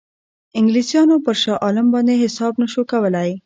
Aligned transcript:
انګلیسانو 0.59 1.15
پر 1.25 1.35
شاه 1.41 1.61
عالم 1.65 1.87
باندې 1.93 2.21
حساب 2.23 2.53
نه 2.61 2.67
شو 2.73 2.81
کولای. 2.91 3.31